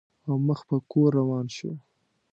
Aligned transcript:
او 0.27 0.35
مخ 0.47 0.59
په 0.69 0.75
کور 0.91 1.09
روان 1.19 1.45
شو. 1.55 1.71